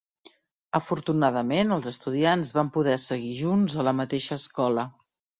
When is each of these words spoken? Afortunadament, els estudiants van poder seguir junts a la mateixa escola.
Afortunadament, 0.77 1.73
els 1.75 1.89
estudiants 1.91 2.53
van 2.59 2.71
poder 2.77 2.95
seguir 3.03 3.35
junts 3.41 3.75
a 3.83 3.85
la 3.89 3.93
mateixa 3.99 4.39
escola. 4.41 4.87